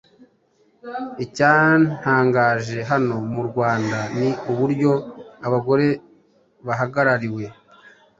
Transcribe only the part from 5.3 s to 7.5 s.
abagore bahagarariwe